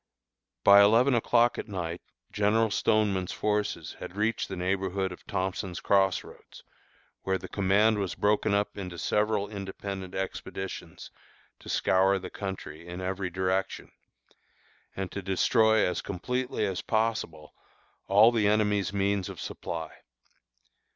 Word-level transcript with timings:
By 0.63 0.81
eleven 0.81 1.13
o'clock 1.13 1.59
at 1.59 1.67
night 1.67 2.01
General 2.31 2.71
Stoneman's 2.71 3.31
forces 3.31 3.97
had 3.99 4.15
reached 4.15 4.49
the 4.49 4.55
neighborhood 4.55 5.11
of 5.11 5.27
Thompson's 5.27 5.79
Cross 5.79 6.23
Roads, 6.23 6.63
where 7.21 7.37
the 7.37 7.47
command 7.47 7.99
was 7.99 8.15
broken 8.15 8.51
up 8.55 8.79
into 8.79 8.97
several 8.97 9.47
independent 9.47 10.15
expeditions 10.15 11.11
to 11.59 11.69
scour 11.69 12.17
the 12.17 12.31
country 12.31 12.87
in 12.87 12.99
every 12.99 13.29
direction, 13.29 13.91
and 14.95 15.11
to 15.11 15.21
destroy 15.21 15.85
as 15.85 16.01
completely 16.01 16.65
as 16.65 16.81
possible 16.81 17.53
all 18.07 18.31
the 18.31 18.47
enemy's 18.47 18.91
means 18.91 19.29
of 19.29 19.39
supply. 19.39 19.91